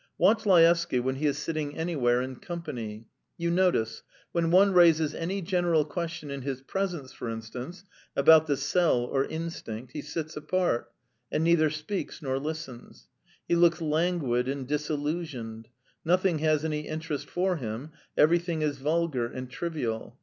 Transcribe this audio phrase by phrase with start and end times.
[0.17, 3.05] Watch Laevsky when he is sitting anywhere in company.
[3.37, 7.83] You notice: when one raises any general question in his presence, for instance,
[8.15, 10.91] about the cell or instinct, he sits apart,
[11.31, 13.09] and neither speaks nor listens;
[13.47, 15.67] he looks languid and disillusioned;
[16.03, 20.17] nothing has any interest for him, everything is vulgar and trivial.